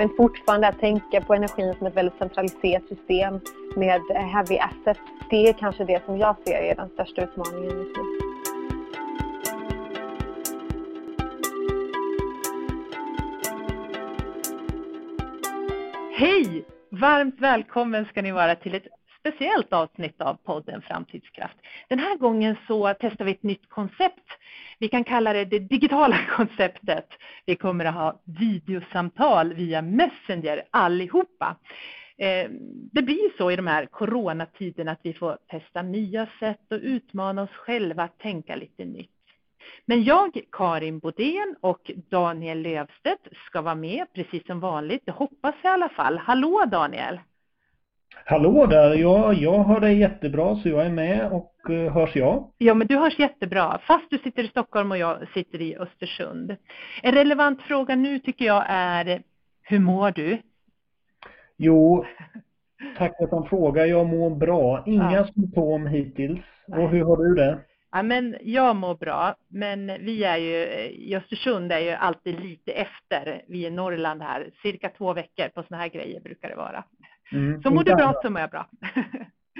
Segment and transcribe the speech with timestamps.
[0.00, 3.40] Men fortfarande att tänka på energin som ett väldigt centraliserat system
[3.76, 5.00] med eh, heavy assets.
[5.30, 8.02] Det är kanske det som jag ser är den största utmaningen just nu.
[16.14, 16.64] Hej!
[16.90, 18.86] Varmt välkommen ska ni vara till ett
[19.20, 21.56] speciellt avsnitt av podden Framtidskraft.
[21.88, 24.26] Den här gången så testar vi ett nytt koncept.
[24.78, 27.08] Vi kan kalla det det digitala konceptet.
[27.46, 31.56] Vi kommer att ha videosamtal via Messenger allihopa.
[32.18, 32.50] Eh,
[32.92, 37.42] det blir så i de här coronatiderna att vi får testa nya sätt och utmana
[37.42, 39.10] oss själva att tänka lite nytt.
[39.86, 45.02] Men jag, Karin Bodén och Daniel Lövstedt ska vara med precis som vanligt.
[45.04, 46.18] Det hoppas jag i alla fall.
[46.18, 47.20] Hallå Daniel!
[48.24, 48.94] Hallå där!
[48.94, 52.50] Ja, jag hör dig jättebra så jag är med och uh, hörs jag?
[52.58, 56.56] Ja, men du hörs jättebra fast du sitter i Stockholm och jag sitter i Östersund.
[57.02, 59.22] En relevant fråga nu tycker jag är
[59.62, 60.38] hur mår du?
[61.56, 62.04] Jo,
[62.98, 63.86] tack för att man frågar.
[63.86, 64.82] Jag mår bra.
[64.86, 65.28] Inga ja.
[65.34, 66.40] symptom hittills.
[66.66, 67.58] Och hur har du det?
[67.92, 72.72] Ja, men jag mår bra, men vi är ju, i Östersund är ju alltid lite
[72.72, 73.42] efter.
[73.48, 76.84] Vi är i Norrland här, cirka två veckor på sådana här grejer brukar det vara.
[77.32, 78.66] Mm, så mår du bra så mår jag bra.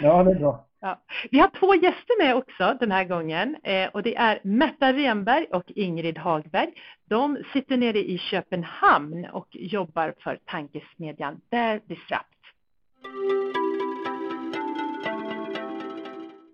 [0.03, 0.67] Ja, det är bra.
[0.81, 1.03] Ja.
[1.31, 5.45] Vi har två gäster med också den här gången eh, och det är Märta Renberg
[5.45, 6.73] och Ingrid Hagberg.
[7.09, 12.27] De sitter nere i Köpenhamn och jobbar för tankesmedjan Dare Disrupt.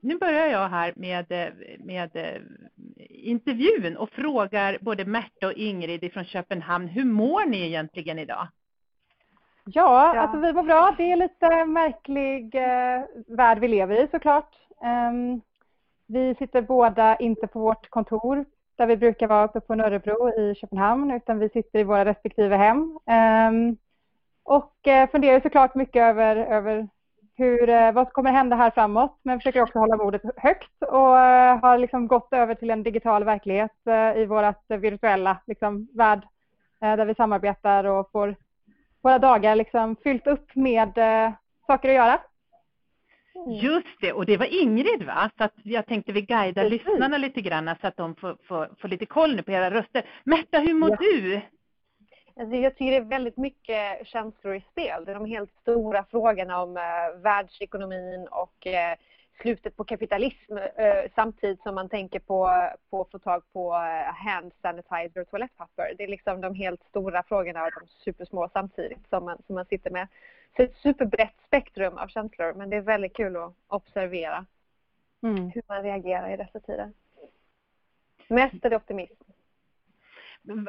[0.02, 2.42] Nu börjar jag här med, med eh,
[3.08, 8.48] intervjun och frågar både Märta och Ingrid från Köpenhamn, hur mår ni egentligen idag?
[9.68, 10.94] Ja, ja, alltså vi mår bra.
[10.96, 14.56] Det är lite märklig eh, värld vi lever i såklart.
[15.10, 15.40] Um,
[16.06, 18.44] vi sitter båda inte på vårt kontor
[18.76, 22.56] där vi brukar vara uppe på Nörrebro i Köpenhamn utan vi sitter i våra respektive
[22.56, 22.98] hem.
[23.06, 23.76] Um,
[24.42, 26.88] och eh, funderar såklart mycket över, över
[27.34, 31.18] hur, eh, vad som kommer hända här framåt men försöker också hålla modet högt och
[31.18, 36.26] eh, har liksom gått över till en digital verklighet eh, i vårt virtuella liksom, värld
[36.80, 38.36] där vi samarbetar och får
[39.06, 41.32] våra dagar liksom fyllt upp med eh,
[41.66, 42.20] saker att göra.
[43.34, 43.50] Mm.
[43.50, 45.30] Just det, och det var Ingrid va?
[45.38, 46.86] Så att jag tänkte vi guidar Precis.
[46.86, 50.02] lyssnarna lite grann så att de får, får, får lite koll nu på era röster.
[50.24, 50.96] Märta, hur mår ja.
[51.00, 51.40] du?
[52.40, 55.04] Alltså jag tycker det är väldigt mycket känslor i spel.
[55.04, 58.72] Det är de helt stora frågorna om uh, världsekonomin och uh,
[59.40, 64.14] slutet på kapitalism uh, samtidigt som man tänker på, på att få tag på uh,
[64.26, 65.94] hand sanitizer och toalettpapper.
[65.98, 69.66] Det är liksom de helt stora frågorna och de supersmå samtidigt som man, som man
[69.66, 70.08] sitter med.
[70.56, 74.46] Så ett superbrett spektrum av känslor men det är väldigt kul att observera
[75.22, 75.50] mm.
[75.54, 76.92] hur man reagerar i dessa tider.
[78.28, 79.22] Mest är det optimism.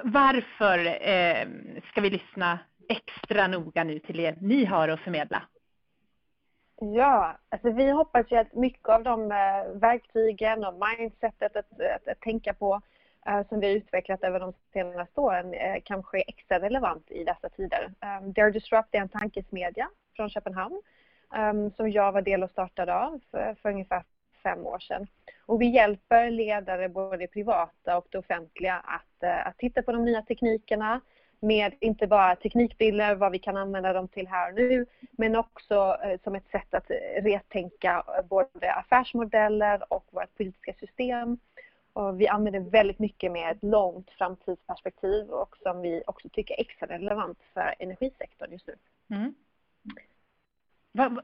[0.04, 1.48] Varför eh,
[1.92, 5.44] ska vi lyssna extra noga nu till er ni har att förmedla?
[6.80, 12.08] Ja, alltså vi hoppas ju att mycket av de eh, verktygen och mindsetet att, att,
[12.08, 12.82] att tänka på
[13.28, 17.24] eh, som vi har utvecklat över de senaste åren eh, kanske är extra relevant i
[17.24, 17.94] dessa tider.
[18.22, 20.82] Um, Dare Disrupt är en tankesmedja från Köpenhamn
[21.38, 24.04] um, som jag var del och startade av för, för ungefär
[24.44, 25.08] fem år sedan.
[25.46, 30.22] Och vi hjälper ledare, både privata och det offentliga, att, att titta på de nya
[30.22, 31.02] teknikerna,
[31.40, 35.98] med inte bara teknikbilder, vad vi kan använda dem till här och nu, men också
[36.03, 41.38] eh, som ett sätt att eh, retänka eh, både affärsmodeller och vårt politiska system.
[41.94, 46.62] Och vi använder väldigt mycket med ett långt framtidsperspektiv och som vi också tycker är
[46.62, 48.75] extra relevant för energisektorn just nu.
[49.16, 49.34] Mm.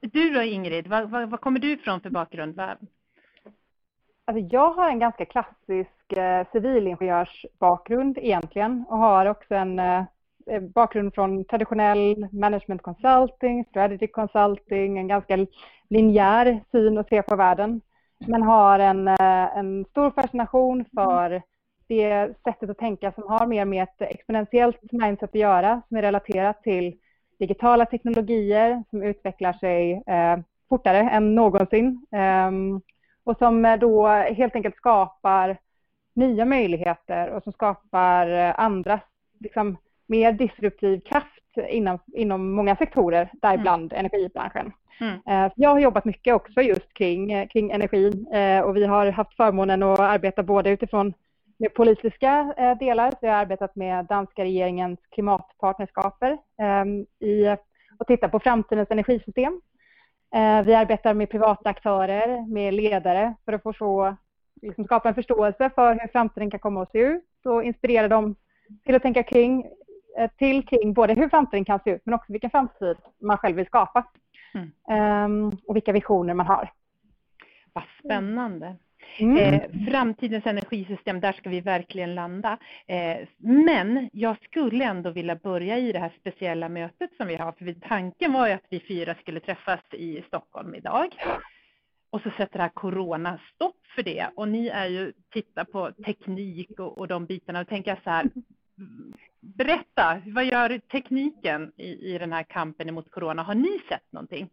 [0.02, 2.62] Du då Ingrid, vad, kommer du ifrån för bakgrund?
[4.26, 10.04] Alltså jag har en ganska klassisk eh, civilingenjörsbakgrund egentligen och har också en eh,
[10.48, 15.48] eh, bakgrund från traditionell management consulting, strategy consulting, en ganska
[15.90, 17.82] linjär syn att se på världen.
[18.28, 21.42] Men har en, eh, en stor fascination för
[21.88, 26.02] det sättet att tänka som har mer med ett exponentiellt mindset att göra, som är
[26.02, 26.98] relaterat till
[27.40, 30.38] digitala teknologier som utvecklar sig eh,
[30.70, 32.06] fortare än någonsin.
[32.48, 32.82] Um,
[33.24, 35.58] och som eh, då helt enkelt skapar
[36.16, 39.00] nya möjligheter och som skapar eh, andra,
[39.40, 39.78] liksom,
[40.08, 41.28] mer disruptiv kraft
[41.70, 44.06] inom, inom många sektorer, däribland mm.
[44.06, 44.72] energibranschen.
[45.00, 45.46] Mm.
[45.46, 48.28] Eh, jag har jobbat mycket också just kring, kring energin
[48.64, 51.14] och vi har haft förmånen att arbeta både utifrån
[51.58, 56.38] med politiska delar, så jag har arbetat med danska regeringens klimatpartnerskaper
[57.20, 57.58] i,
[58.00, 59.62] och tittat på framtidens energisystem
[60.66, 64.16] vi arbetar med privata aktörer, med ledare för att få så,
[64.62, 68.36] liksom skapa en förståelse för hur framtiden kan komma att se ut och inspirera dem
[68.86, 69.66] till att tänka kring
[70.18, 73.56] eh, till kring både hur framtiden kan se ut men också vilken framtid man själv
[73.56, 74.04] vill skapa.
[74.54, 75.26] Mm.
[75.26, 76.72] Um, och vilka visioner man har.
[77.74, 78.76] Vad spännande.
[79.20, 79.38] Mm.
[79.38, 79.62] Eh,
[79.92, 82.58] framtidens energisystem, där ska vi verkligen landa.
[82.88, 87.52] Eh, men jag skulle ändå vilja börja i det här speciella mötet som vi har,
[87.52, 91.16] för tanken var ju att vi fyra skulle träffas i Stockholm idag.
[92.10, 94.28] Och så sätter det här corona stopp för det.
[94.36, 98.26] Och ni är ju, tittar på teknik och, och de bitarna och tänker så här,
[99.40, 103.44] berätta, vad gör tekniken i, i den här kampen emot corona?
[103.44, 104.50] Har ni sett någonting?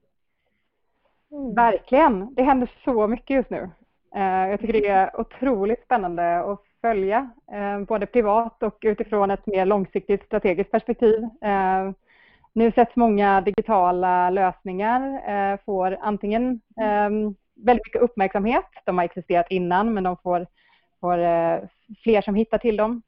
[1.32, 1.54] Mm.
[1.54, 3.70] Verkligen, det händer så mycket just nu.
[4.14, 9.46] Eh, jag tycker det är otroligt spännande att följa, eh, både privat och utifrån ett
[9.46, 11.22] mer långsiktigt strategiskt perspektiv.
[11.42, 11.90] Eh,
[12.52, 15.20] nu sätts många digitala lösningar
[15.64, 18.64] får antingen ehm, väldigt mycket uppmärksamhet.
[18.84, 20.46] De har existerat innan men de får,
[21.00, 21.16] får
[22.02, 23.02] fler som hittar till dem.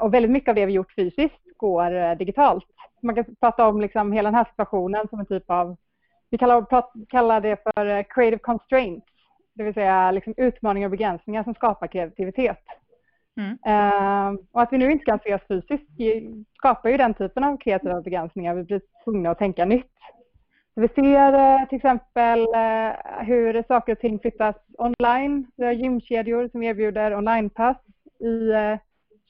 [0.00, 2.64] Och väldigt mycket av det vi gjort fysiskt går digitalt.
[3.02, 5.76] Man kan prata om liksom hela den här situationen som en typ av,
[6.30, 6.66] vi kallar,
[7.08, 9.13] kallar det för creative constraints
[9.54, 12.64] det vill säga liksom utmaningar och begränsningar som skapar kreativitet.
[13.36, 13.50] Mm.
[13.50, 15.90] Uh, och att vi nu inte kan ses fysiskt
[16.56, 18.54] skapar ju den typen av kreativa begränsningar.
[18.54, 19.90] Vi blir tvungna att tänka nytt.
[20.74, 25.46] Så vi ser uh, till exempel uh, hur saker och ting flyttas online.
[25.56, 27.76] Vi har gymkedjor som erbjuder onlinepass.
[28.20, 28.52] I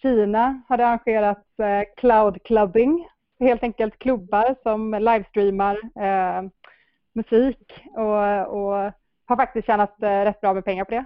[0.03, 1.49] Kina har det arrangerats
[1.97, 3.09] cloud clubbing,
[3.41, 5.79] helt enkelt klubbar som livestreamar
[7.15, 8.93] musik och, och
[9.27, 11.05] har faktiskt tjänat eh, rätt bra med pengar på det.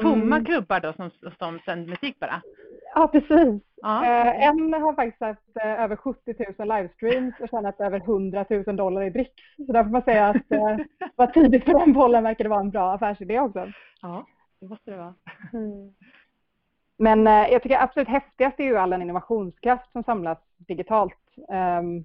[0.00, 2.42] Tomma ehm, klubbar då som, som sänder musik bara?
[2.94, 3.62] Ja, precis.
[3.82, 4.04] Ja.
[4.04, 8.76] Eh, en har faktiskt haft eh, över 70 000 livestreams och tjänat över 100 000
[8.76, 9.32] dollar i drick.
[9.66, 10.36] Så där får man säga att
[11.16, 13.72] var tidigt för den bollen verkar det vara en bra affärsidé också.
[14.02, 14.26] Ja,
[14.60, 15.14] det måste det vara.
[15.52, 15.94] Mm.
[16.98, 21.18] Men jag tycker absolut häftigast är ju all den innovationskraft som samlas digitalt.
[21.48, 22.04] Um,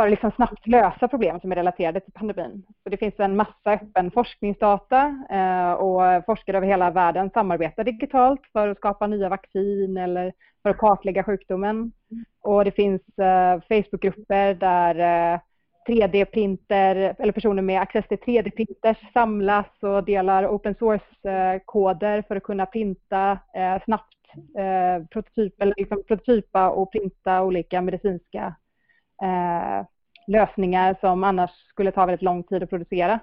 [0.00, 2.62] för att liksom snabbt lösa problem som är relaterade till pandemin.
[2.82, 8.40] Så det finns en massa öppen forskningsdata eh, och forskare över hela världen samarbetar digitalt
[8.52, 10.32] för att skapa nya vaccin eller
[10.62, 11.92] för att kartlägga sjukdomen.
[12.42, 14.94] Och det finns eh, Facebookgrupper där
[15.34, 15.40] eh,
[15.88, 22.66] 3D-printer eller personer med access till 3D-printers samlas och delar open source-koder för att kunna
[22.66, 23.38] printa
[23.84, 24.16] snabbt
[25.10, 28.54] prototyp, eller liksom prototypa och printa olika medicinska
[29.22, 29.86] eh,
[30.26, 33.20] lösningar som annars skulle ta väldigt lång tid att producera.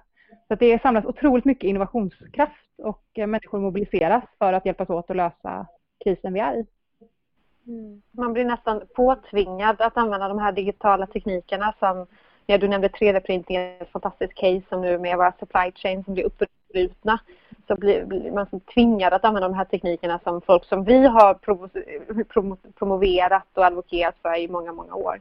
[0.47, 5.09] Så att det samlas otroligt mycket innovationskraft och eh, människor mobiliseras för att hjälpas åt
[5.09, 5.67] att lösa
[6.03, 6.65] krisen vi är i.
[7.67, 8.01] Mm.
[8.11, 12.07] Man blir nästan påtvingad att använda de här digitala teknikerna som
[12.45, 16.23] ja, du nämnde 3D-printing, ett fantastiskt case som nu med våra supply chain som blir
[16.23, 17.19] uppbrutna.
[17.67, 21.07] Så blir, blir man så tvingad att använda de här teknikerna som folk som vi
[21.07, 21.33] har
[22.71, 25.19] promoverat och advokerat för i många, många år.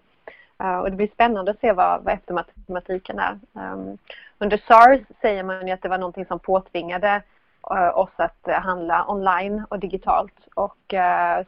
[0.63, 3.39] Uh, och det blir spännande att se vad, vad eftermatematiken är.
[3.53, 3.99] Um,
[4.39, 7.23] under SARS säger man ju att det var någonting som påtvingade
[7.71, 10.95] uh, oss att handla online och digitalt och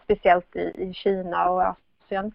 [0.04, 2.32] speciellt i, Kina och Asien.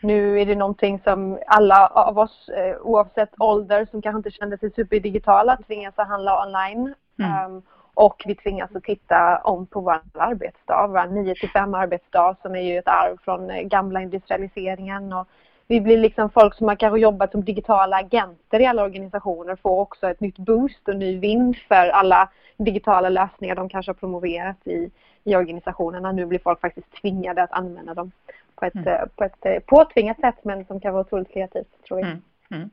[0.00, 2.50] Nu är det någonting som alla av oss
[2.80, 6.94] oavsett ålder som kanske inte kände sig superdigitala tvingas att handla online.
[7.18, 7.44] Mm.
[7.44, 7.62] Um,
[7.94, 12.54] och vi tvingas att titta om på vår arbetsdag, vår 9 till 5 arbetsdag som
[12.54, 15.28] är ju ett arv från gamla industrialiseringen och
[15.70, 19.80] vi blir liksom folk som har kanske jobbat som digitala agenter i alla organisationer får
[19.80, 24.56] också ett nytt boost och ny vind för alla digitala lösningar de kanske har promoverat
[24.66, 24.90] i,
[25.24, 26.12] i organisationerna.
[26.12, 28.10] Nu blir folk faktiskt tvingade att använda dem
[28.54, 29.08] på ett, mm.
[29.16, 32.08] på ett eh, påtvingat sätt men som kan vara otroligt kreativt tror jag.
[32.08, 32.22] Mm.
[32.50, 32.70] Mm.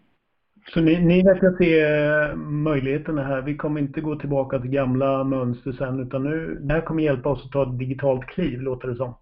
[0.73, 3.41] Så ni, ni verkar se eh, möjligheterna här.
[3.41, 7.29] Vi kommer inte gå tillbaka till gamla mönster sen utan nu, det här kommer hjälpa
[7.29, 9.13] oss att ta ett digitalt kliv låter det som.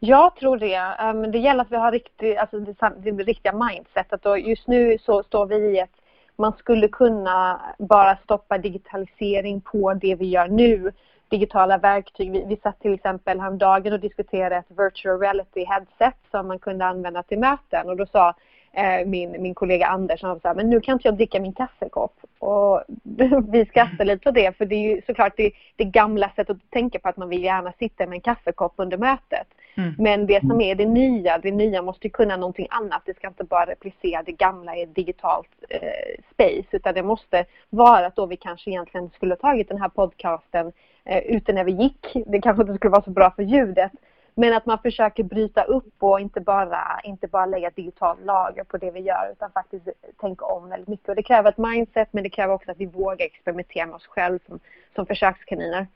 [0.00, 0.96] Jag tror det.
[1.04, 4.98] Um, det gäller att vi har riktig, alltså det, det riktiga mindsetet och just nu
[4.98, 5.98] så står vi i att
[6.36, 10.92] man skulle kunna bara stoppa digitalisering på det vi gör nu.
[11.28, 12.32] Digitala verktyg.
[12.32, 16.84] Vi, vi satt till exempel häromdagen och diskuterade ett virtual reality headset som man kunde
[16.84, 18.34] använda till möten och då sa
[18.72, 22.14] eh, min, min kollega Anders, han sa men nu kan inte jag dricka min kaffekopp.
[22.38, 22.82] Och
[23.48, 26.70] vi skrattade lite på det för det är ju såklart det, det gamla sättet att
[26.70, 29.46] tänka på att man vill gärna sitta med en kaffekopp under mötet.
[29.76, 29.94] Mm.
[29.98, 33.02] Men det som är det nya, det nya måste kunna någonting annat.
[33.04, 37.44] Det ska inte bara replicera det gamla i ett digitalt eh, space utan det måste
[37.70, 40.72] vara att då vi kanske egentligen skulle tagit den här podcasten
[41.04, 42.16] eh, ute när vi gick.
[42.26, 43.92] Det kanske inte skulle vara så bra för ljudet
[44.38, 48.76] men att man försöker bryta upp och inte bara, inte bara lägga digitalt lager på
[48.76, 49.88] det vi gör utan faktiskt
[50.20, 51.08] tänka om väldigt mycket.
[51.08, 54.06] Och det kräver ett mindset men det kräver också att vi vågar experimentera med oss
[54.06, 54.60] själva som,
[54.94, 55.86] som försökskaniner.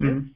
[0.00, 0.34] Mm.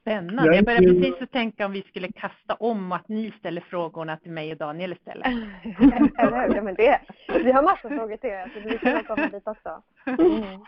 [0.00, 0.46] Spännande.
[0.46, 4.16] Jag, jag börjar precis att tänka om vi skulle kasta om att ni ställer frågorna
[4.16, 5.26] till mig och Daniel istället.
[6.16, 7.00] ja, men det,
[7.44, 9.82] vi har massor frågor till er, så vi kan komma dit också.
[10.06, 10.60] Mm.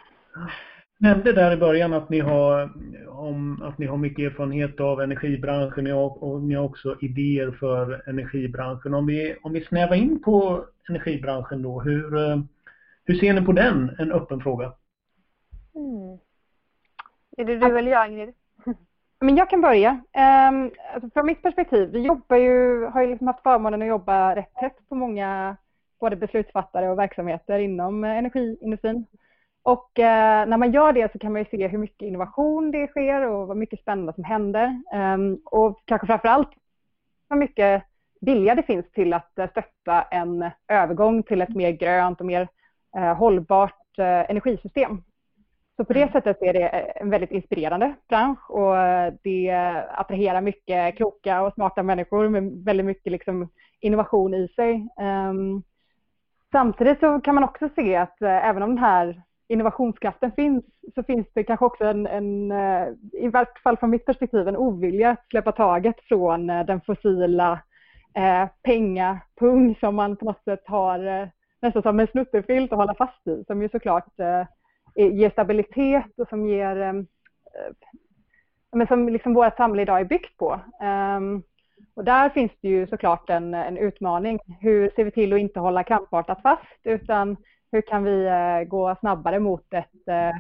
[0.98, 2.72] nämnde där i början att ni har,
[3.08, 8.94] om, att ni har mycket erfarenhet av energibranschen och ni har också idéer för energibranschen.
[8.94, 12.10] Om vi, om vi snävar in på energibranschen då, hur,
[13.04, 13.96] hur ser ni på den?
[13.98, 14.72] En öppen fråga.
[15.74, 16.18] Mm.
[17.36, 18.34] Är det du eller jag, Ingrid?
[19.22, 19.90] Men jag kan börja.
[19.90, 24.36] Um, alltså från mitt perspektiv, vi jobbar ju, har ju liksom haft förmånen att jobba
[24.36, 25.56] rätt tätt på många
[26.00, 29.06] både beslutsfattare och verksamheter inom eh, energiindustrin.
[29.62, 30.04] Och uh,
[30.46, 33.48] när man gör det så kan man ju se hur mycket innovation det sker och
[33.48, 34.82] vad mycket spännande som händer.
[34.94, 36.50] Um, och kanske framför allt
[37.30, 37.82] hur mycket
[38.20, 42.48] vilja det finns till att eh, stötta en övergång till ett mer grönt och mer
[42.96, 45.02] uh, hållbart uh, energisystem.
[45.76, 46.12] Så på det mm.
[46.12, 48.74] sättet är det en väldigt inspirerande bransch och
[49.22, 49.50] det
[49.90, 53.48] attraherar mycket kloka och smarta människor med väldigt mycket liksom
[53.80, 54.88] innovation i sig.
[55.30, 55.62] Um,
[56.52, 60.64] samtidigt så kan man också se att även om den här innovationskraften finns
[60.94, 64.56] så finns det kanske också en, en, eh, i vart fall från mitt perspektiv, en
[64.56, 67.60] ovilja att släppa taget från eh, den fossila
[68.14, 71.28] eh, pengapung som man på något sätt har eh,
[71.62, 74.46] nästan som en snuttefilt att hålla fast i, som ju såklart eh,
[74.94, 76.92] ger stabilitet och som ger eh,
[78.72, 80.60] men som liksom vårt samhälle idag är byggt på.
[81.16, 81.42] Um,
[81.94, 84.38] och där finns det ju såklart en, en utmaning.
[84.60, 87.36] Hur ser vi till att inte hålla krampartat fast utan
[87.72, 90.36] hur kan vi eh, gå snabbare mot ett, eh,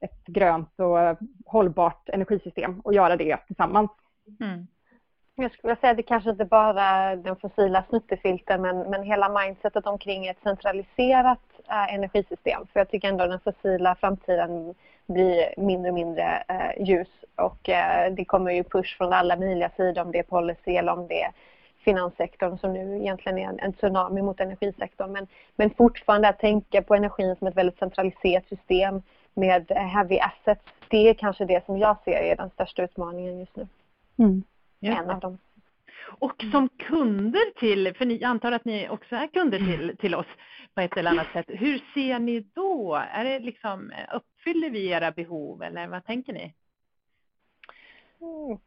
[0.00, 3.90] ett grönt och hållbart energisystem och göra det tillsammans.
[4.40, 4.66] Mm.
[5.34, 9.28] Jag skulle säga att det kanske inte bara är den fossila snuttefilten men, men hela
[9.28, 12.66] mindsetet omkring ett centraliserat äh, energisystem.
[12.72, 14.74] För jag tycker ändå den fossila framtiden
[15.06, 19.70] blir mindre och mindre äh, ljus och äh, det kommer ju push från alla möjliga
[19.76, 21.32] sidor om det är policy eller om det är
[21.84, 25.12] finanssektorn som nu egentligen är en, tsunami mot energisektorn.
[25.12, 29.02] Men, men fortfarande att tänka på energin som ett väldigt centraliserat system
[29.34, 30.64] med heavy assets.
[30.88, 33.66] Det är kanske det som jag ser är den största utmaningen just nu.
[34.18, 34.42] Mm.
[34.80, 35.38] En av dem.
[36.18, 40.26] Och som kunder till, för ni antar att ni också är kunder till, till oss
[40.76, 41.46] på ett eller annat sätt.
[41.48, 43.02] Hur ser ni då?
[43.12, 46.54] Är det liksom, uppfyller vi era behov eller vad tänker ni?
[48.20, 48.58] Mm.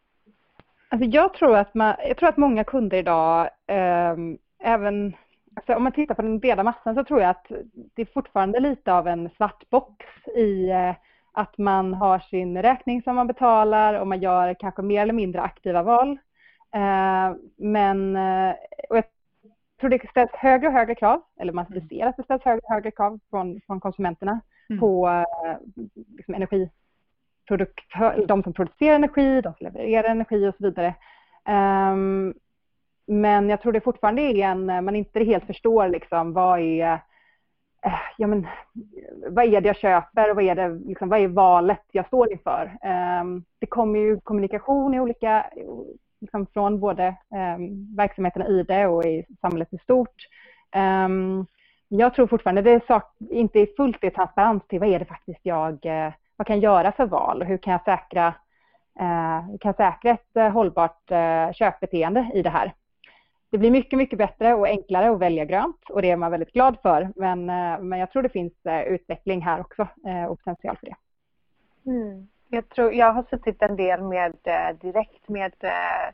[0.89, 4.15] Alltså jag, tror att man, jag tror att många kunder idag, eh,
[4.59, 5.15] även
[5.55, 7.51] alltså om man tittar på den breda massan så tror jag att
[7.95, 10.95] det är fortfarande lite av en svart box i eh,
[11.31, 15.41] att man har sin räkning som man betalar och man gör kanske mer eller mindre
[15.41, 16.17] aktiva val.
[16.73, 18.55] Eh, men eh,
[18.89, 19.03] och jag
[19.79, 22.73] tror det ställs högre och högre krav, eller man ser att det ställs högre och
[22.73, 24.79] högre krav från, från konsumenterna mm.
[24.79, 25.57] på eh,
[26.17, 26.69] liksom energi
[27.49, 27.79] produkt,
[28.27, 30.95] de som producerar energi, de som levererar energi och så vidare.
[31.91, 32.33] Um,
[33.05, 36.93] men jag tror det fortfarande är en, man inte helt förstår liksom vad är,
[37.85, 38.47] eh, ja men,
[39.27, 42.31] vad är det jag köper och vad är, det, liksom, vad är valet jag står
[42.31, 42.77] inför?
[43.21, 45.45] Um, det kommer ju kommunikation i olika,
[46.21, 50.27] liksom från både ehm, um, verksamheterna i det och i samhället i stort.
[50.75, 51.45] Um,
[51.87, 55.05] jag tror fortfarande det är sak, inte är fullt i transparens till vad är det
[55.05, 58.27] faktiskt jag uh, vad kan jag göra för val och hur kan jag säkra,
[58.99, 62.73] eh, kan säkra ett eh, hållbart eh, köpbeteende i det här.
[63.49, 66.53] Det blir mycket, mycket bättre och enklare att välja grönt och det är man väldigt
[66.53, 67.11] glad för.
[67.15, 67.45] Men,
[67.89, 68.53] men jag tror det finns
[68.87, 69.87] utveckling här också
[70.29, 70.95] och potential för det.
[71.91, 72.27] Mm.
[72.51, 76.13] Jag, tror, jag har suttit en del med eh, direkt med eh,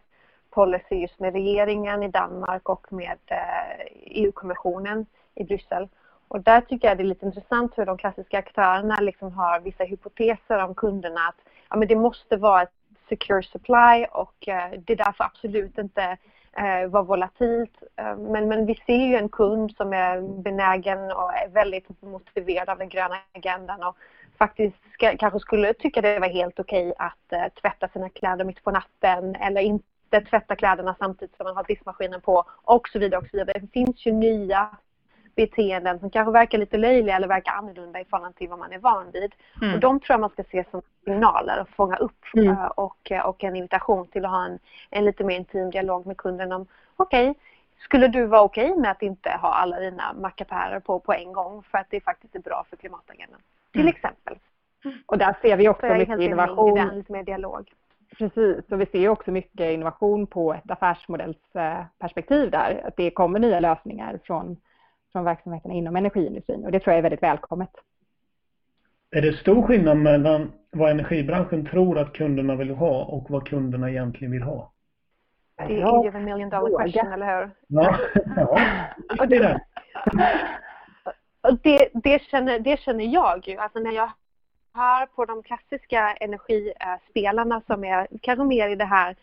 [0.50, 5.90] policy just med regeringen i Danmark och med eh, EU-kommissionen i Bryssel.
[6.28, 9.84] Och där tycker jag det är lite intressant hur de klassiska aktörerna liksom har vissa
[9.84, 11.36] hypoteser om kunderna att
[11.70, 12.74] ja, men det måste vara ett
[13.10, 16.18] secure supply och det det därför absolut inte
[16.58, 17.84] eh, vara volatilt.
[18.18, 22.78] Men, men vi ser ju en kund som är benägen och är väldigt motiverad av
[22.78, 23.98] den gröna agendan och
[24.38, 28.64] faktiskt ska, kanske skulle tycka det var helt okej att eh, tvätta sina kläder mitt
[28.64, 33.22] på natten eller inte tvätta kläderna samtidigt som man har diskmaskinen på och så vidare
[33.22, 33.60] och så vidare.
[33.60, 34.70] Det finns ju nya
[35.36, 38.80] beteenden som kanske verkar lite löjliga eller verkar annorlunda i förhållande till vad man är
[38.80, 39.36] van vid.
[39.62, 39.74] Mm.
[39.74, 42.50] Och de tror jag man ska se som signaler och fånga upp mm.
[42.50, 46.06] Eh, och, eh, och en invitation till att ha en, en lite mer intim dialog
[46.06, 47.42] med kunden om okej, okay,
[47.84, 51.34] skulle du vara okej okay med att inte ha alla dina mackapärer på på en
[51.34, 53.40] gång för att det faktiskt är bra för klimatagendan?
[53.76, 53.94] Till mm.
[53.96, 54.38] exempel.
[55.06, 56.90] Och där ser vi också mycket innovation.
[56.94, 57.72] lite mer dialog.
[58.18, 62.82] Precis, och vi ser också mycket innovation på ett affärsmodellsperspektiv där.
[62.88, 64.58] Att det kommer nya lösningar från
[65.16, 67.70] från verksamheterna inom energiindustrin och det tror jag är väldigt välkommet.
[69.12, 73.90] Är det stor skillnad mellan vad energibranschen tror att kunderna vill ha och vad kunderna
[73.90, 74.72] egentligen vill ha?
[75.58, 77.52] Det är ju en million dollar question, eller hur?
[77.68, 77.96] Ja,
[79.18, 79.62] ja det är det.
[81.52, 83.58] Det, det, känner, det känner jag ju.
[83.58, 84.12] Alltså när jag
[84.74, 89.16] hör på de klassiska energispelarna som är kanske mer i det här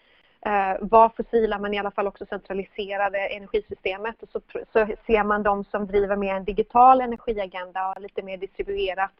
[0.46, 4.22] eh, var fossila men i alla fall också centraliserade energisystemet.
[4.22, 4.40] Och så,
[4.72, 9.12] så ser man de som driver mer en digital energiagenda och lite mer distribuerat.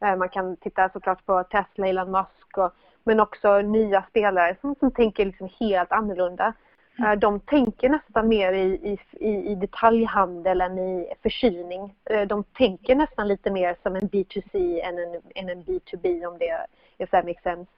[0.00, 2.72] Eh, man kan titta såklart på Tesla, Elon Musk och,
[3.04, 6.52] men också nya spelare som, som tänker liksom helt annorlunda.
[6.98, 11.94] Eh, de tänker nästan mer i, i, i detaljhandel än i förkylning.
[12.04, 16.38] Eh, de tänker nästan lite mer som en B2C än en, än en B2B om
[16.38, 16.66] det
[16.98, 17.70] if that makes sense.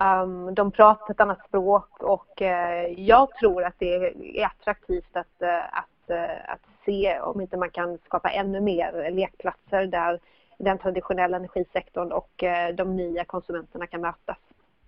[0.00, 5.42] Um, de pratar ett annat språk och uh, jag tror att det är attraktivt att,
[5.42, 10.20] uh, att, uh, att se om inte man kan skapa ännu mer lekplatser där
[10.58, 12.44] den traditionella energisektorn och
[12.74, 14.36] de nya konsumenterna kan mötas.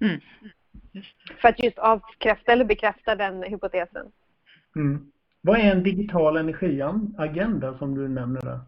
[0.01, 0.21] Mm.
[1.41, 4.13] För att just avkräfta eller bekräfta den hypotesen.
[4.77, 5.13] Mm.
[5.41, 8.61] Vad är en digital energiagenda som du nämner där?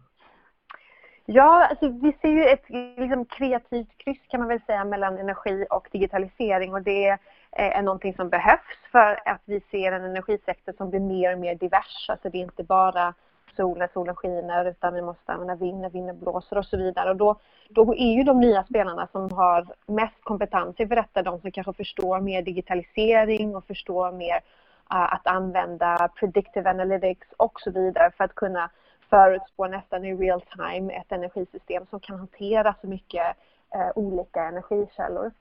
[1.25, 5.65] Ja, alltså vi ser ju ett liksom, kreativt kryss kan man väl säga mellan energi
[5.69, 7.17] och digitalisering och det
[7.51, 11.55] är någonting som behövs för att vi ser en energisektor som blir mer och mer
[11.55, 12.09] divers.
[12.09, 13.13] Alltså det är inte bara
[13.55, 17.09] sol när solen skiner utan vi måste använda vind när vinden blåser och så vidare.
[17.09, 21.41] Och då, då är ju de nya spelarna som har mest kompetens för detta de
[21.41, 27.71] som kanske förstår mer digitalisering och förstår mer uh, att använda predictive analytics och så
[27.71, 28.69] vidare för att kunna
[29.09, 33.37] förutspå nästan i real time ett energisystem som kan hantera så mycket
[33.75, 35.31] uh, olika energikällor.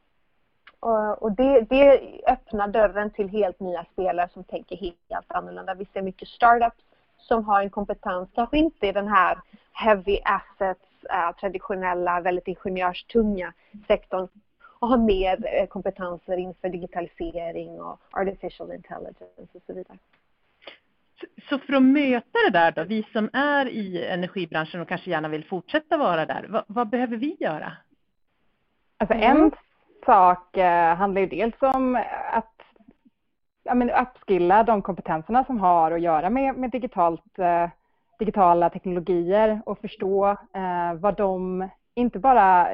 [0.80, 5.74] Och, och det, det öppnar dörren till helt nya spelare som tänker helt annorlunda.
[5.74, 6.84] Vi ser mycket startups
[7.22, 9.38] som har en kompetens, kanske inte i den här
[9.72, 13.52] heavy assets, äh, traditionella, väldigt ingenjörstunga
[13.86, 14.28] sektorn
[14.78, 19.98] och har mer äh, kompetenser inför digitalisering och artificial intelligence och så vidare.
[21.48, 25.28] Så för att möta det där då, vi som är i energibranschen och kanske gärna
[25.28, 27.72] vill fortsätta vara där, vad, vad behöver vi göra?
[28.98, 29.50] Alltså en
[30.06, 32.51] sak eh, handlar ju dels om att
[33.62, 37.70] ja, men upskilla de kompetenserna som har att göra med, med digitalt, eh,
[38.18, 42.68] digitala teknologier och förstå eh, vad de inte bara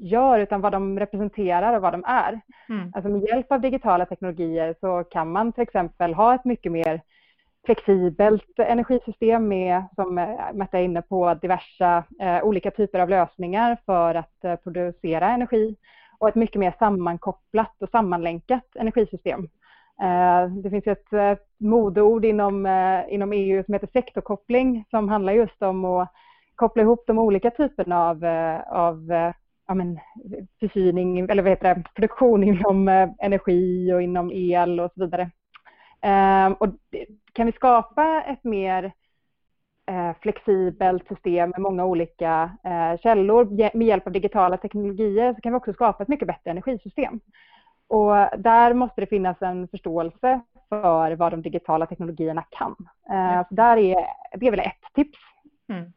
[0.00, 2.40] gör utan vad de representerar och vad de är.
[2.68, 2.92] Mm.
[2.94, 7.00] Alltså med hjälp av digitala teknologier så kan man till exempel ha ett mycket mer
[7.66, 10.14] flexibelt energisystem med, som
[10.54, 15.76] Märta är inne på, diversa eh, olika typer av lösningar för att eh, producera energi
[16.18, 19.48] och ett mycket mer sammankopplat och sammanlänkat energisystem.
[20.02, 25.32] Eh, det finns ett eh, modeord inom, eh, inom EU som heter sektorkoppling som handlar
[25.32, 26.12] just om att
[26.54, 28.24] koppla ihop de olika typerna av,
[28.68, 29.08] av
[29.66, 29.98] ja, men,
[30.60, 35.30] försyning, eller vad heter det, produktion inom energi och inom el och så vidare.
[36.58, 36.68] Och
[37.32, 38.92] kan vi skapa ett mer
[40.20, 42.50] flexibelt system med många olika
[43.02, 43.44] källor
[43.76, 47.20] med hjälp av digitala teknologier så kan vi också skapa ett mycket bättre energisystem.
[47.94, 52.76] Och där måste det finnas en förståelse för vad de digitala teknologierna kan.
[53.10, 53.44] Mm.
[53.48, 53.96] Så där är,
[54.36, 55.18] det är väl ett tips.
[55.68, 55.92] Mm.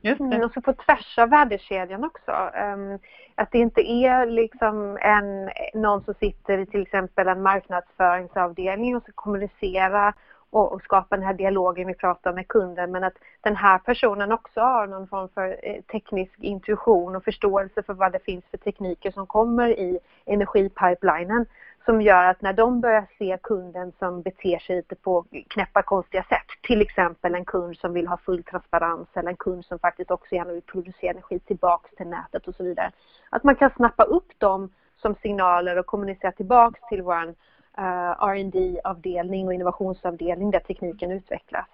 [0.00, 0.24] Just det.
[0.24, 2.32] Mm, och så på tvärs av värdekedjan också.
[2.64, 2.98] Um,
[3.34, 9.02] att det inte är liksom en, någon som sitter i till exempel en marknadsföringsavdelning och
[9.02, 10.14] ska kommunicera
[10.50, 13.78] och, och, skapa den här dialogen vi pratar om med kunden men att den här
[13.78, 18.44] personen också har någon form för eh, teknisk intuition och förståelse för vad det finns
[18.50, 21.46] för tekniker som kommer i energipipelinen
[21.84, 26.22] som gör att när de börjar se kunden som beter sig lite på knäppa konstiga
[26.22, 30.10] sätt, till exempel en kund som vill ha full transparens eller en kund som faktiskt
[30.10, 32.92] också gärna vill producera energi tillbaks till nätet och så vidare.
[33.30, 34.70] Att man kan snappa upp dem
[35.02, 37.34] som signaler och kommunicera tillbaks till vår
[37.80, 41.66] R&D avdelning och innovationsavdelning där tekniken utvecklas.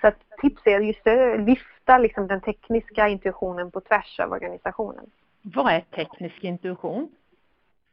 [0.00, 5.10] Så att tips är just att lyfta liksom den tekniska intuitionen på tvärs av organisationen.
[5.42, 7.08] Vad är teknisk intuition?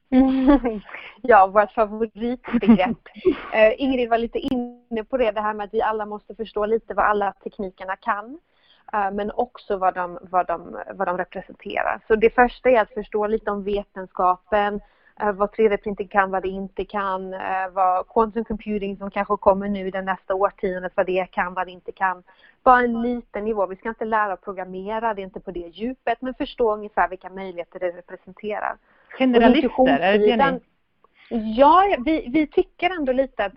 [1.22, 3.08] ja, vårt favoritbegrepp.
[3.54, 6.66] uh, Ingrid var lite inne på det, det här med att vi alla måste förstå
[6.66, 8.40] lite vad alla teknikerna kan.
[8.94, 12.00] Uh, men också vad de, vad, de, vad de representerar.
[12.08, 14.80] Så det första är att förstå lite om vetenskapen, Eh,
[15.16, 19.92] vad 3D-printing kan, vad det inte kan, eh, vad quantum computing som kanske kommer nu
[19.92, 22.24] den nästa årtiondet, vad det kan, vad det inte kan.
[22.64, 23.66] Bara en liten nivå.
[23.66, 27.10] Vi ska inte lära att programmera, det är inte på det djupet, men förstå ungefär
[27.10, 28.78] vilka möjligheter det representerar.
[29.18, 30.60] Generalister, är det det ni?
[31.58, 33.54] Ja, vi, vi tycker ändå lite att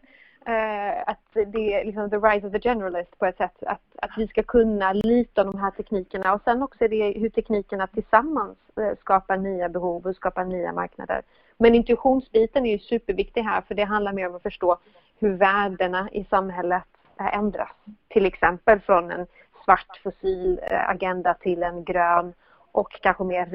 [0.46, 3.62] eh, att det är liksom the rise of the generalist på ett sätt.
[3.66, 7.86] Att, att vi ska kunna lita de här teknikerna och sen också det hur teknikerna
[7.86, 11.22] tillsammans eh, skapar nya behov och skapar nya marknader.
[11.58, 14.78] Men intuitionsbiten är ju superviktig här för det handlar mer om att förstå
[15.18, 16.84] hur värdena i samhället
[17.32, 17.70] ändras.
[18.08, 19.26] Till exempel från en
[19.64, 22.32] svart fossil eh, agenda till en grön
[22.72, 23.46] och kanske mer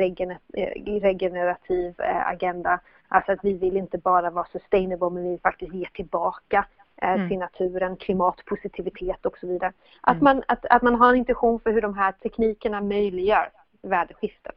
[1.02, 2.80] regenerativ agenda
[3.14, 6.66] Alltså att vi vill inte bara vara sustainable men vi vill faktiskt ge tillbaka
[7.02, 7.30] eh, mm.
[7.30, 9.74] till naturen, klimatpositivitet och så vidare.
[10.02, 10.24] Att, mm.
[10.24, 13.50] man, att, att man har en intention för hur de här teknikerna möjliggör
[13.82, 14.54] värdeskiften.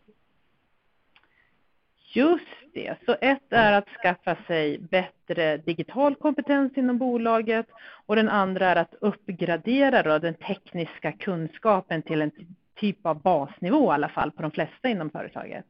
[2.14, 7.66] Just det, så ett är att skaffa sig bättre digital kompetens inom bolaget
[8.06, 12.30] och den andra är att uppgradera då den tekniska kunskapen till en
[12.76, 15.66] typ av basnivå i alla fall på de flesta inom företaget.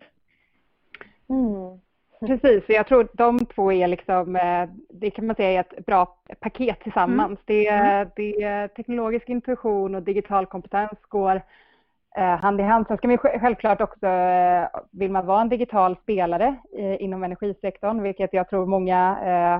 [1.28, 1.80] Mm.
[2.20, 6.18] Precis, jag tror de två är liksom, eh, det kan man säga är ett bra
[6.40, 7.26] paket tillsammans.
[7.26, 7.38] Mm.
[7.44, 8.08] Det, mm.
[8.16, 11.42] det är teknologisk intuition och digital kompetens går
[12.16, 12.86] Eh, hand i hand.
[12.86, 18.02] Sen ska man självklart också, eh, vill man vara en digital spelare eh, inom energisektorn,
[18.02, 19.14] vilket jag tror många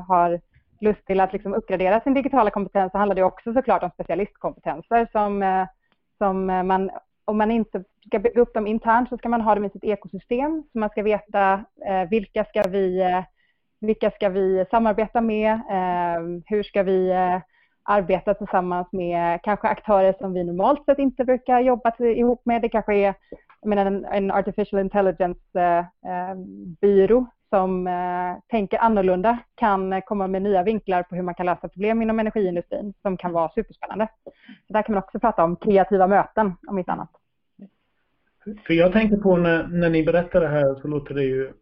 [0.09, 0.41] har
[0.81, 5.09] lust till att liksom uppgradera sin digitala kompetens, så handlar det också såklart om specialistkompetenser
[5.13, 5.67] som,
[6.19, 6.91] som man
[7.25, 9.85] om man inte ska bygga upp dem internt så ska man ha dem i sitt
[9.85, 10.63] ekosystem.
[10.73, 11.65] Så man ska veta
[12.11, 13.03] vilka, ska vi,
[13.81, 15.61] vilka ska vi samarbeta med?
[16.47, 17.13] Hur ska vi
[17.85, 22.63] arbeta tillsammans med kanske aktörer som vi normalt sett inte brukar jobba ihop med.
[22.63, 23.15] Det kanske är
[23.65, 30.63] menar, en, en artificial intelligence-byrå eh, eh som eh, tänker annorlunda kan komma med nya
[30.63, 34.09] vinklar på hur man kan lösa problem inom energiindustrin som kan vara superspännande.
[34.67, 37.11] Så där kan man också prata om kreativa möten om inte annat.
[38.67, 41.53] För jag tänker på när, när ni berättar det här så låter det ju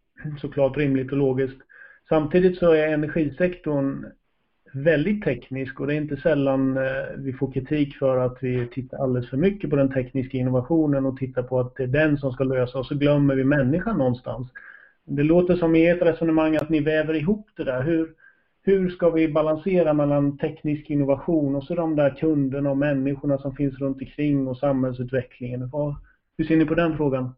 [0.40, 1.62] såklart rimligt och logiskt.
[2.08, 4.04] Samtidigt så är energisektorn
[4.72, 6.82] väldigt teknisk och det är inte sällan eh,
[7.16, 11.16] vi får kritik för att vi tittar alldeles för mycket på den tekniska innovationen och
[11.16, 14.48] tittar på att det är den som ska lösa och så glömmer vi människan någonstans.
[15.04, 17.82] Det låter som i ert resonemang att ni väver ihop det där.
[17.82, 18.14] Hur,
[18.62, 23.54] hur ska vi balansera mellan teknisk innovation och så de där kunderna och människorna som
[23.54, 25.70] finns runt omkring och samhällsutvecklingen?
[26.38, 27.30] hur ser ni på den frågan?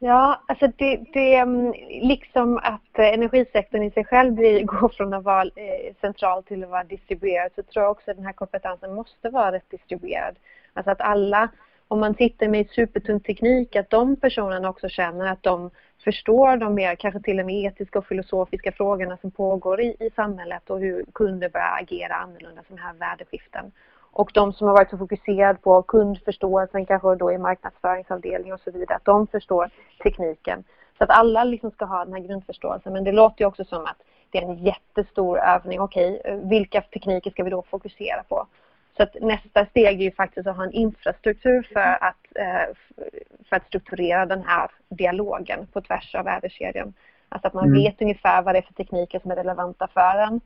[0.00, 5.14] Ja, alltså det, det mm, liksom att eh, energisektorn i sig själv blir, går från
[5.14, 8.32] att vara eh, central till att vara distribuerad så tror jag också att den här
[8.32, 10.36] kompetensen måste vara rätt distribuerad.
[10.72, 11.48] Alltså att alla,
[11.88, 15.70] om man sitter med supertung teknik, att de personerna också känner att de
[16.04, 20.10] förstår de mer, kanske till och med etiska och filosofiska frågorna som pågår i, i
[20.16, 23.72] samhället och hur kunder börjar agera annorlunda, sådana här värdeskiften.
[24.12, 28.70] Och de som har varit så fokuserade på kundförståelsen, kanske då i marknadsföringsavdelning och så
[28.70, 29.70] vidare, att de förstår
[30.02, 30.64] tekniken.
[30.98, 32.92] Så att alla liksom ska ha den här grundförståelsen.
[32.92, 33.96] Men det låter ju också som att
[34.30, 35.80] det är en jättestor övning.
[35.80, 38.46] Okej, vilka tekniker ska vi då fokusera på?
[38.96, 42.74] Så att nästa steg är ju faktiskt att ha en infrastruktur för att, eh,
[43.48, 46.92] för att strukturera den här dialogen på tvärs av värdekedjan.
[47.28, 47.82] Alltså att man mm.
[47.82, 50.40] vet ungefär vad det är för tekniker som är relevanta för en.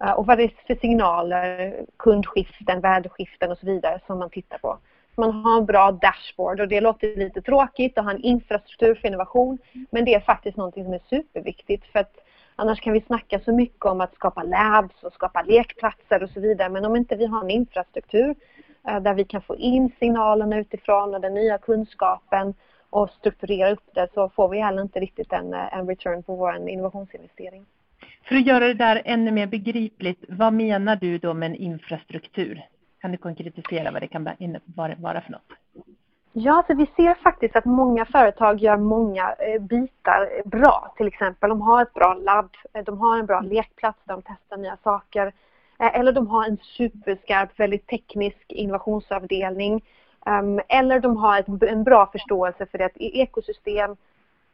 [0.00, 4.58] Eh, och vad det är för signaler, kundskiften, värdeskiften och så vidare som man tittar
[4.58, 4.78] på.
[5.16, 9.08] Man har en bra dashboard och det låter lite tråkigt att ha en infrastruktur för
[9.08, 9.58] innovation
[9.90, 12.14] men det är faktiskt någonting som är superviktigt för att
[12.56, 16.40] annars kan vi snacka så mycket om att skapa labs och skapa lekplatser och så
[16.40, 18.34] vidare men om inte vi har en infrastruktur
[18.88, 22.54] eh, där vi kan få in signalerna utifrån och den nya kunskapen
[22.90, 26.36] och strukturera upp det så får vi heller inte riktigt en, eh, en return på
[26.36, 27.66] vår innovationsinvestering.
[28.28, 32.62] För att göra det där ännu mer begripligt, vad menar du då med en infrastruktur?
[33.00, 34.28] Kan du konkretisera vad det kan
[34.98, 35.52] vara för något?
[36.32, 40.94] Ja, så vi ser faktiskt att många företag gör många eh, bitar bra.
[40.96, 44.22] Till exempel, de har ett bra labb, eh, de har en bra lekplats där de
[44.22, 45.26] testar nya saker.
[45.78, 49.84] Eh, eller de har en superskarp, väldigt teknisk innovationsavdelning.
[50.26, 53.96] Ehm, eller de har en bra förståelse för ett ekosystem.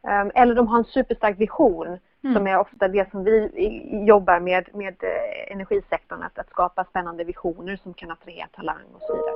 [0.07, 2.35] Ehm, eller de har en superstark vision Mm.
[2.35, 7.23] Som är ofta det som vi jobbar med, med eh, energisektorn, att, att skapa spännande
[7.23, 9.35] visioner som kan attrahera talang och så vidare.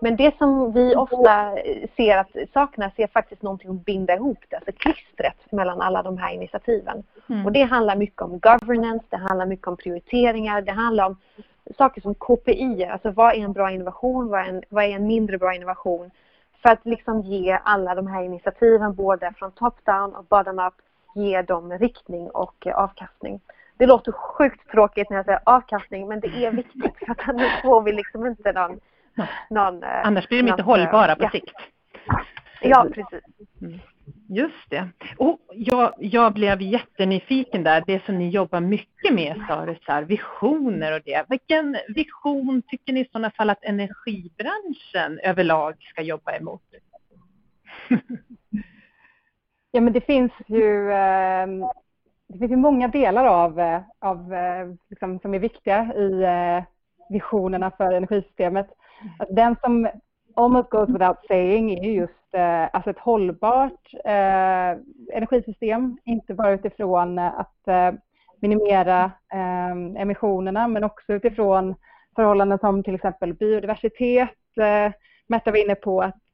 [0.00, 1.54] Men det som vi ofta
[1.96, 6.18] ser att saknas är faktiskt någonting att binda ihop det, alltså klistret mellan alla de
[6.18, 7.02] här initiativen.
[7.28, 7.46] Mm.
[7.46, 11.16] Och det handlar mycket om governance, det handlar mycket om prioriteringar, det handlar om
[11.78, 15.06] saker som KPI, alltså vad är en bra innovation, vad är en, vad är en
[15.06, 16.10] mindre bra innovation?
[16.62, 20.74] För att liksom ge alla de här initiativen, både från top-down och bottom-up,
[21.14, 23.40] ger dem riktning och avkastning.
[23.78, 27.62] Det låter sjukt tråkigt när jag säger avkastning men det är viktigt för att annars
[27.62, 28.80] får vi liksom inte någon...
[29.50, 31.30] någon annars blir de inte hållbara på ja.
[31.30, 31.54] sikt.
[32.60, 33.20] Ja, precis.
[33.60, 33.80] Mm.
[34.28, 34.88] Just det.
[35.16, 39.92] Och jag, jag blev jättenyfiken där, det som ni jobbar mycket med sa du, så
[39.92, 41.24] här, visioner och det.
[41.28, 46.62] Vilken vision tycker ni i sådana fall att energibranschen överlag ska jobba emot?
[49.72, 51.64] ja men det finns ju ehm,
[52.32, 56.64] det finns ju många delar av, eh, av eh, liksom, som är viktiga i eh,
[57.08, 58.66] visionerna för energisystemet.
[59.18, 59.88] Alltså den som
[60.34, 62.12] almost goes without saying är just
[62.70, 63.94] alltså ett hållbart
[65.12, 67.68] energisystem, inte bara utifrån att
[68.40, 71.74] minimera ehm, emissionerna men också utifrån
[72.16, 74.30] förhållanden som till exempel biodiversitet.
[75.26, 76.24] Märta var inne på att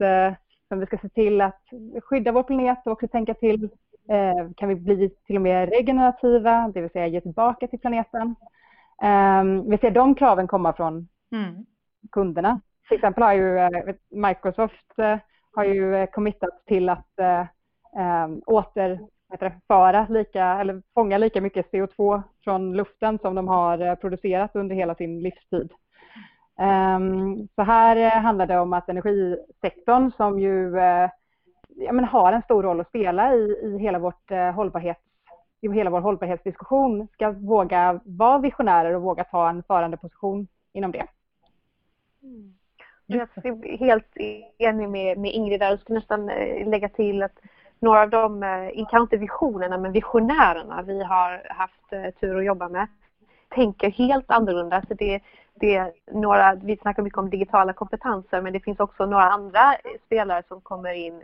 [0.70, 1.62] vi ska se till att
[2.04, 3.68] skydda vår planet och också tänka till
[4.10, 8.34] Eh, kan vi bli till och med regenerativa, det vill säga ge tillbaka till planeten.
[9.02, 11.66] Ehm, vi ser de kraven komma från mm.
[12.12, 12.60] kunderna.
[12.88, 15.18] Till exempel har ju eh, Microsoft eh,
[15.52, 17.18] har ju committat till att
[17.96, 24.76] ehm, återföra lika, eller fånga lika mycket CO2 från luften som de har producerat under
[24.76, 25.72] hela sin livstid.
[26.58, 31.10] Ehm, så här eh, handlar det om att energisektorn som ju eh,
[31.68, 35.00] ja, men har en stor roll att spela i, i hela, vårt, eh, hållbarhets,
[35.60, 40.92] i hela vår hållbarhetsdiskussion ska våga vara visionärer och våga ta en förande position inom
[40.92, 41.06] det.
[42.22, 42.54] Mm.
[43.06, 44.16] Jag är helt
[44.58, 46.26] enig med, med Ingrid där och skulle nästan
[46.70, 47.38] lägga till att
[47.80, 48.40] några av de,
[48.90, 52.86] kanske inte visionerna, men visionärerna vi har haft tur att jobba med
[53.48, 54.82] tänker helt annorlunda.
[54.88, 55.20] Så det,
[55.60, 59.76] det är några, vi snackar mycket om digitala kompetenser men det finns också några andra
[60.06, 61.22] spelare som kommer in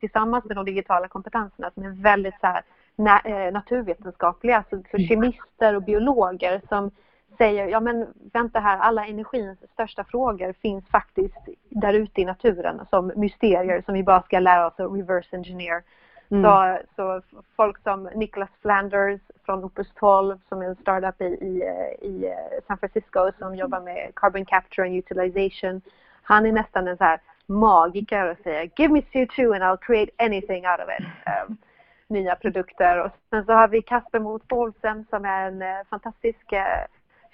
[0.00, 2.62] tillsammans med de digitala kompetenserna som är väldigt så här,
[2.96, 5.08] na eh, naturvetenskapliga, alltså för mm.
[5.08, 6.90] kemister och biologer som
[7.38, 12.80] säger, ja men vänta här, alla energins största frågor finns faktiskt där ute i naturen
[12.90, 15.82] som mysterier som vi bara ska lära oss att reverse engineer.
[16.30, 16.42] Mm.
[16.42, 17.22] Så, så
[17.56, 21.64] folk som Nicholas Flanders från Opus 12 som är en startup i, i,
[22.02, 22.34] i
[22.66, 25.80] San Francisco som jobbar med carbon capture and utilization.
[26.22, 30.12] Han är nästan en så här magiker och säger Give me CO2 and I'll create
[30.18, 31.06] anything out of it.
[31.26, 31.56] Um,
[32.08, 33.04] nya produkter.
[33.04, 36.58] Och sen så har vi Kasper Mot Paulsen som är en uh, fantastisk uh,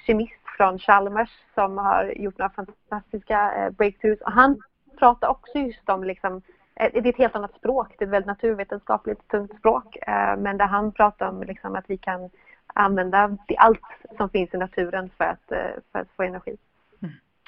[0.07, 4.21] kemist från Chalmers som har gjort några fantastiska uh, breakthroughs.
[4.21, 4.63] Och han
[4.99, 6.43] pratar också just om liksom,
[6.75, 9.97] det är ett helt annat språk, det är ett väldigt naturvetenskapligt tungt språk.
[10.39, 12.31] Men där han pratar om liksom att vi kan
[12.75, 13.81] använda allt
[14.17, 15.53] som finns i naturen för att,
[15.93, 16.57] för att få energi.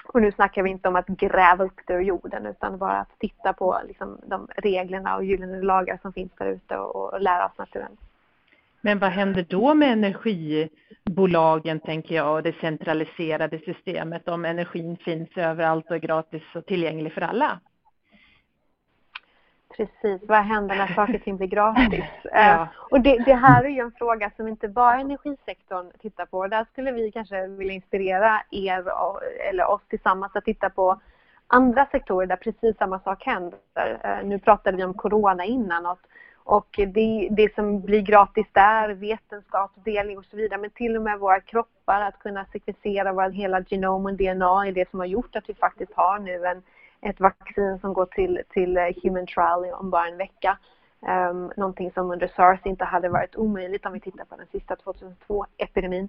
[0.05, 3.19] Och nu snackar vi inte om att gräva upp det ur jorden utan bara att
[3.19, 7.47] titta på liksom, de reglerna och gyllene lagar som finns där ute och, och lära
[7.47, 7.97] oss naturen.
[8.81, 15.29] Men vad händer då med energibolagen, tänker jag, och det centraliserade systemet om energin finns
[15.37, 17.61] överallt och är gratis och tillgänglig för alla?
[19.77, 22.05] Precis, vad händer när saker och ting blir gratis?
[22.25, 22.63] ja.
[22.63, 26.47] Eh, och det, det, här är ju en fråga som inte bara energisektorn tittar på.
[26.47, 28.85] Där skulle vi kanske vilja inspirera er
[29.51, 31.01] eller oss tillsammans att titta på
[31.47, 33.59] andra sektorer där precis samma sak händer.
[34.05, 35.99] Eh, nu pratade vi om corona innan och,
[36.45, 41.19] och det, det som blir gratis där, vetenskapsdelning och så vidare, men till och med
[41.19, 45.37] våra kroppar, att kunna sekvensera vår hela genom och DNA är det som har gjort
[45.37, 46.63] att vi faktiskt har nu en
[47.05, 50.59] ett vaccin som går till, till eh, human trial om bara en vecka.
[51.31, 54.75] Um, någonting som under sars inte hade varit omöjligt om vi tittar på den sista
[54.75, 56.09] 2002-epidemin.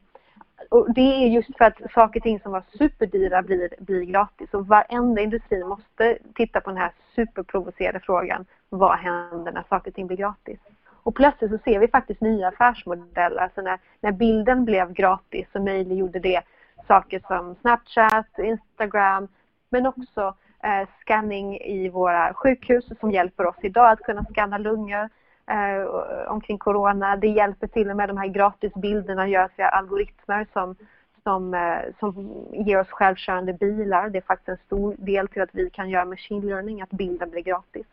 [0.69, 4.53] Och det är just för att saker och ting som var superdyra blir, blir gratis.
[4.53, 8.45] Och varenda industri måste titta på den här superprovocerade frågan.
[8.69, 10.59] Vad händer när saker och ting blir gratis?
[10.87, 13.37] Och plötsligt så ser vi faktiskt nya affärsmodeller.
[13.37, 16.41] Alltså när, när bilden blev gratis så möjliggjorde det
[16.87, 19.27] saker som Snapchat, Instagram
[19.69, 25.09] men också Eh, scanning i våra sjukhus som hjälper oss idag att kunna scanna lungor
[25.47, 25.85] eh,
[26.27, 27.15] omkring corona.
[27.15, 30.75] Det hjälper till och med de här gratisbilderna görs via algoritmer som,
[31.23, 34.09] som, eh, som ger oss självkörande bilar.
[34.09, 37.29] Det är faktiskt en stor del till att vi kan göra machine learning, att bilden
[37.29, 37.85] blir gratis.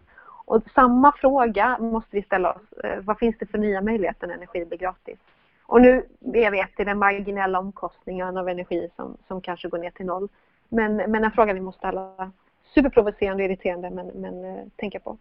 [0.44, 2.72] Och samma fråga måste vi ställa oss.
[2.84, 5.18] Eh, vad finns det för nya möjligheter när energi blir gratis?
[5.66, 9.78] Och nu, jag vet, det är den marginella omkostningen av energi som, som kanske går
[9.78, 10.28] ner till noll.
[10.68, 12.32] Men, men en fråga vi måste ställa
[12.74, 15.18] superprovocerande och irriterande men, men eh, tänka på.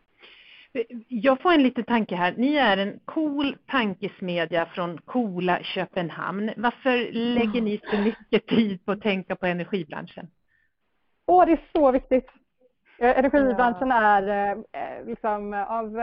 [1.07, 2.33] Jag får en liten tanke här.
[2.37, 6.51] Ni är en cool tankesmedja från coola Köpenhamn.
[6.57, 10.27] Varför lägger ni så mycket tid på att tänka på energibranschen?
[11.25, 12.29] Åh, det är så viktigt.
[12.99, 15.97] Eh, energibranschen är eh, liksom av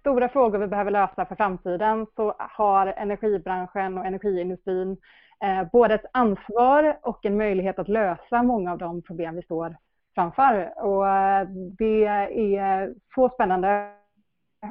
[0.00, 4.96] stora frågor vi behöver lösa för framtiden så har energibranschen och energiindustrin
[5.72, 9.76] både ett ansvar och en möjlighet att lösa många av de problem vi står
[10.14, 10.84] framför.
[10.84, 12.04] Och eh, det
[12.56, 13.92] är så spännande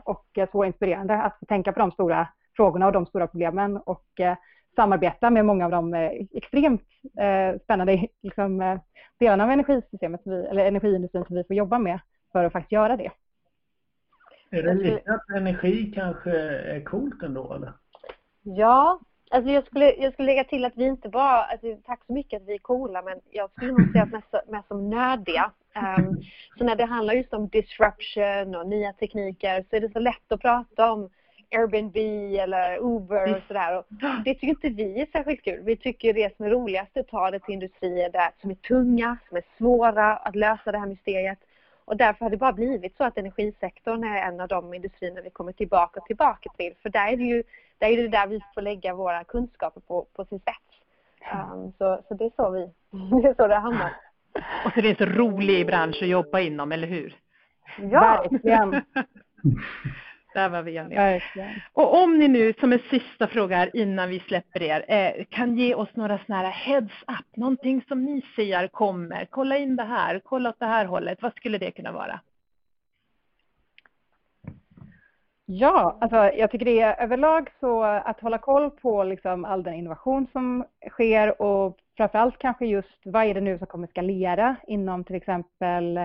[0.04, 4.20] och så inspirerande att få tänka på de stora frågorna och de stora problemen och
[4.20, 4.38] eh,
[4.76, 6.88] samarbeta med många av de eh, extremt
[7.20, 8.80] eh, spännande liksom,
[9.20, 12.00] delarna av energisystemet, vi, eller energiindustrin som vi får jobba med
[12.32, 13.12] för att faktiskt göra det.
[14.50, 17.74] Är det lite att energi kanske är coolt ändå eller?
[18.44, 19.00] Ja,
[19.32, 22.42] alltså jag skulle, jag skulle lägga till att vi inte bara, alltså, tack så mycket
[22.42, 25.52] att vi är coola, men jag skulle nog säga att mest, mest som nördiga.
[25.76, 26.22] Um, ehm,
[26.58, 30.32] så när det handlar just om disruption och nya tekniker så är det så lätt
[30.32, 31.10] att prata om
[31.52, 31.98] Airbnb
[32.40, 33.78] eller Uber och sådär.
[33.78, 33.86] Och
[34.26, 35.64] det tycker inte vi är särskilt kul.
[35.64, 38.56] Vi tycker det som är roligast är att ta det till industrier där, som är
[38.56, 41.40] tunga, som är svåra att lösa det här mysteriet.
[41.88, 45.30] Och därför har det bara blivit så att energisektorn är en av de industrierna vi
[45.30, 46.74] kommer tillbaka och tillbaka till.
[46.82, 47.44] För där är det ju
[47.78, 50.60] där, är det där vi får lägga våra kunskaper på, på sin spets.
[51.34, 52.60] Um, så, så det är så vi,
[53.22, 53.94] det är så det hamnar.
[54.66, 57.16] Och så det är en så rolig bransch att jobba inom, eller hur?
[57.78, 58.28] Ja!
[58.32, 58.72] Verkligen.
[60.38, 61.22] Där var vi eniga.
[61.74, 65.58] Och om ni nu, som en sista fråga här innan vi släpper er, eh, kan
[65.58, 69.28] ge oss några sådana här heads up, någonting som ni ser kommer.
[69.30, 71.22] Kolla in det här, kolla åt det här hållet.
[71.22, 72.20] Vad skulle det kunna vara?
[75.46, 79.74] Ja, alltså jag tycker det är överlag så att hålla koll på liksom all den
[79.74, 85.04] innovation som sker och framförallt kanske just vad är det nu som kommer skalera inom
[85.04, 86.00] till exempel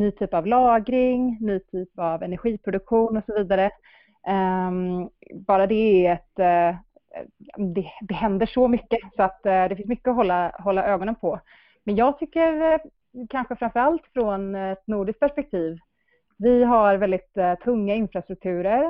[0.00, 3.70] ny typ av lagring, ny typ av energiproduktion och så vidare.
[4.26, 6.76] Ehm, bara det är ett, eh,
[7.56, 11.14] det, det händer så mycket så att eh, det finns mycket att hålla, hålla ögonen
[11.14, 11.40] på.
[11.84, 12.88] Men jag tycker kanske
[13.30, 15.78] kanske framförallt från ett nordiskt perspektiv
[16.36, 17.34] vi har väldigt
[17.64, 18.84] tunga infrastrukturer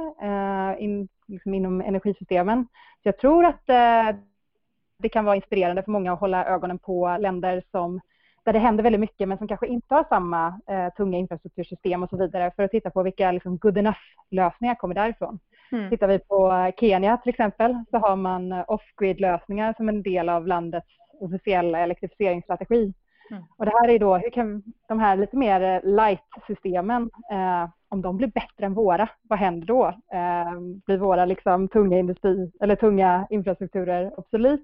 [0.79, 2.67] in, liksom inom energisystemen.
[3.03, 3.67] Så jag tror att
[4.99, 8.01] det kan vara inspirerande för många att hålla ögonen på länder som
[8.45, 12.11] där det händer väldigt mycket men som kanske inte har samma eh, tunga infrastruktursystem och
[12.11, 15.39] så vidare för att titta på vilka liksom, good enough-lösningar kommer därifrån.
[15.73, 15.91] Mm.
[15.91, 20.89] Tittar vi på Kenya till exempel så har man off-grid-lösningar som en del av landets
[21.21, 22.95] officiella elektrifieringsstrategi.
[23.31, 23.43] Mm.
[23.57, 28.17] Och det här är då, hur kan de här lite mer light-systemen, eh, om de
[28.17, 29.87] blir bättre än våra, vad händer då?
[30.13, 34.61] Eh, blir våra liksom, tunga, industri, eller tunga infrastrukturer obsolet?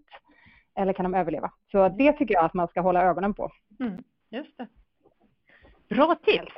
[0.76, 1.50] eller kan de överleva?
[1.72, 3.50] Så det tycker jag att man ska hålla ögonen på.
[3.80, 4.66] Mm, just det.
[5.88, 6.54] Bra tips!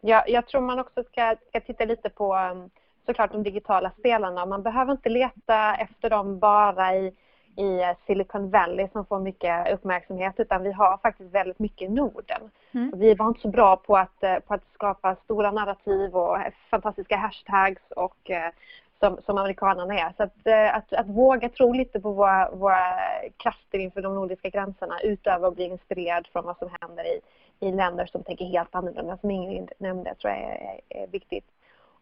[0.00, 2.70] Ja, jag tror man också ska, ska titta lite på um,
[3.06, 4.46] såklart de digitala spelarna.
[4.46, 7.06] Man behöver inte leta efter dem bara i,
[7.56, 12.50] i Silicon Valley som får mycket uppmärksamhet utan vi har faktiskt väldigt mycket i Norden.
[12.72, 12.92] Mm.
[12.98, 16.38] Vi var inte så bra på att, eh, på att skapa stora narrativ och
[16.70, 18.50] fantastiska hashtags och eh,
[19.02, 20.12] som, som amerikanerna är.
[20.16, 22.84] Så att, eh, att, att, våga tro lite på våra, våra
[23.36, 27.20] krafter inför de nordiska gränserna utöver att bli inspirerad från vad som händer i,
[27.66, 31.44] i länder som tänker helt annorlunda som Ingrid nämnde tror jag är, är, viktigt.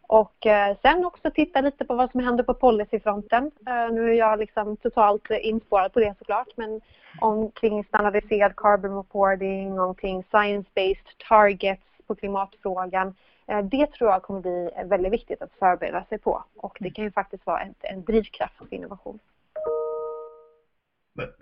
[0.07, 3.51] Och eh, sen också titta lite på vad som händer på policyfronten.
[3.67, 6.81] Eh, nu är jag liksom totalt inspårad på det såklart men
[7.21, 13.15] omkring standardiserad carbon reporting, omkring science-based targets på klimatfrågan.
[13.51, 17.05] Eh, det tror jag kommer bli väldigt viktigt att förbereda sig på och det kan
[17.05, 19.19] ju faktiskt vara en, en drivkraft för innovation.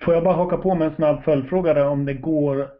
[0.01, 2.71] Får jag bara haka på med en snabb följdfråga där om det går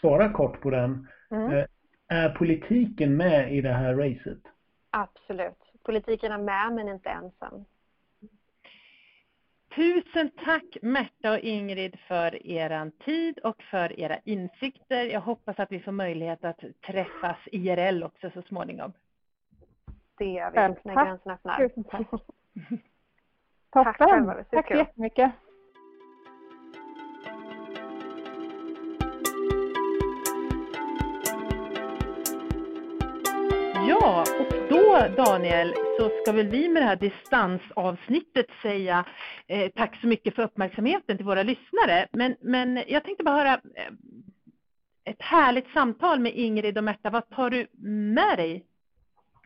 [0.00, 1.08] svara kort på den.
[1.30, 1.52] Mm.
[1.52, 1.64] Eh,
[2.08, 4.42] är politiken med i det här racet?
[4.90, 5.58] Absolut.
[5.82, 7.64] Politiken är med men inte ensam.
[9.78, 15.04] Tusen tack Märta och Ingrid för er tid och för era insikter.
[15.04, 18.92] Jag hoppas att vi får möjlighet att träffas IRL också så småningom.
[20.18, 21.68] Det gör vi när gränsen öppnar.
[21.68, 22.10] Tusen tack.
[22.10, 22.24] Toppen.
[23.70, 25.32] Tack, tack så jättemycket.
[34.98, 39.04] Då Daniel så ska väl vi med det här distansavsnittet säga
[39.46, 42.06] eh, tack så mycket för uppmärksamheten till våra lyssnare.
[42.12, 43.92] Men, men jag tänkte bara höra eh,
[45.04, 47.10] ett härligt samtal med Ingrid och Märta.
[47.10, 47.66] Vad tar du
[48.14, 48.64] med dig?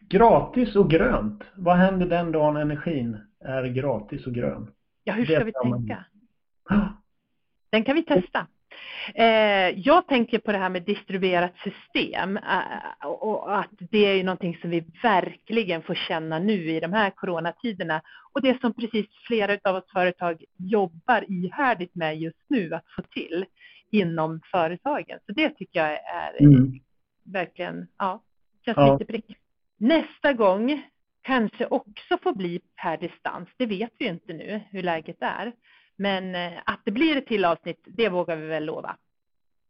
[0.01, 1.43] Gratis och grönt.
[1.55, 4.71] Vad händer den dagen energin är gratis och grön?
[5.05, 6.05] Ja, hur ska vi tänka?
[7.71, 8.47] Den kan vi testa.
[9.15, 14.59] Eh, jag tänker på det här med distribuerat system eh, och att det är någonting
[14.61, 18.03] som vi verkligen får känna nu i de här coronatiderna
[18.33, 23.03] och det som precis flera av oss företag jobbar ihärdigt med just nu att få
[23.03, 23.45] till
[23.91, 25.18] inom företagen.
[25.27, 26.81] Så det tycker jag är mm.
[27.25, 28.23] verkligen, ja,
[28.64, 28.93] känns ja.
[28.93, 29.37] lite prick.
[29.79, 30.83] Nästa gång
[31.23, 33.49] kanske också får bli per distans.
[33.57, 35.53] Det vet vi inte nu hur läget är.
[35.97, 38.97] Men eh, att det blir ett till avsnitt, det vågar vi väl lova.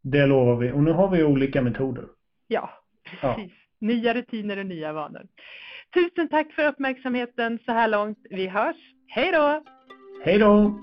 [0.02, 0.72] Det lovar vi.
[0.72, 2.04] Och nu har vi olika metoder.
[2.48, 2.70] Ja,
[3.04, 3.52] precis.
[3.52, 3.86] Ja.
[3.86, 5.26] Nya rutiner och nya vanor.
[5.94, 8.18] Tusen tack för uppmärksamheten så här långt.
[8.30, 8.76] Vi hörs.
[9.06, 9.62] Hej då!
[10.24, 10.80] Hej då!